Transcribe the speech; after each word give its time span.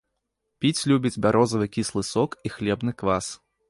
Піць 0.65 0.85
любіць 0.93 1.21
бярозавы 1.27 1.71
кіслы 1.79 2.07
сок 2.13 2.31
і 2.49 2.57
хлебны 2.59 2.91
квас. 3.05 3.35